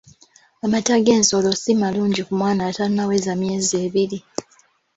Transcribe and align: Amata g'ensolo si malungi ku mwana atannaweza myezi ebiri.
Amata 0.63 0.95
g'ensolo 1.05 1.49
si 1.61 1.71
malungi 1.81 2.21
ku 2.27 2.33
mwana 2.39 2.61
atannaweza 2.69 3.31
myezi 3.41 3.73
ebiri. 3.85 4.19